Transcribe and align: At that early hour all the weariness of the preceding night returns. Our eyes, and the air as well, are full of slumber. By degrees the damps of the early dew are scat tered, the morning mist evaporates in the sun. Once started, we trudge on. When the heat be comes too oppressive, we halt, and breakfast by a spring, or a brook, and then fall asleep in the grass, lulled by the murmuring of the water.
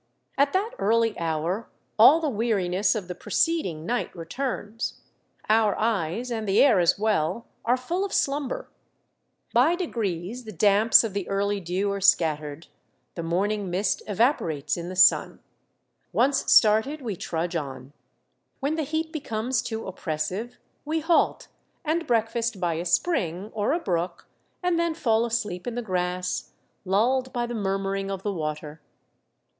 At 0.35 0.51
that 0.53 0.71
early 0.79 1.15
hour 1.19 1.69
all 1.99 2.19
the 2.19 2.27
weariness 2.27 2.95
of 2.95 3.07
the 3.07 3.13
preceding 3.13 3.85
night 3.85 4.09
returns. 4.15 5.01
Our 5.47 5.77
eyes, 5.77 6.31
and 6.31 6.47
the 6.47 6.59
air 6.63 6.79
as 6.79 6.97
well, 6.97 7.45
are 7.65 7.77
full 7.77 8.03
of 8.03 8.11
slumber. 8.11 8.67
By 9.53 9.75
degrees 9.75 10.43
the 10.45 10.51
damps 10.51 11.03
of 11.03 11.13
the 11.13 11.29
early 11.29 11.59
dew 11.59 11.91
are 11.91 12.01
scat 12.01 12.39
tered, 12.39 12.65
the 13.13 13.21
morning 13.21 13.69
mist 13.69 14.01
evaporates 14.07 14.75
in 14.75 14.89
the 14.89 14.95
sun. 14.95 15.39
Once 16.11 16.51
started, 16.51 17.03
we 17.03 17.15
trudge 17.15 17.55
on. 17.55 17.93
When 18.59 18.77
the 18.77 18.81
heat 18.83 19.11
be 19.13 19.19
comes 19.19 19.61
too 19.61 19.85
oppressive, 19.85 20.57
we 20.83 21.01
halt, 21.01 21.47
and 21.85 22.07
breakfast 22.07 22.59
by 22.59 22.73
a 22.73 22.85
spring, 22.85 23.51
or 23.53 23.71
a 23.71 23.79
brook, 23.79 24.27
and 24.63 24.79
then 24.79 24.95
fall 24.95 25.27
asleep 25.27 25.67
in 25.67 25.75
the 25.75 25.83
grass, 25.83 26.53
lulled 26.85 27.31
by 27.31 27.45
the 27.45 27.53
murmuring 27.53 28.09
of 28.09 28.23
the 28.23 28.33
water. 28.33 28.81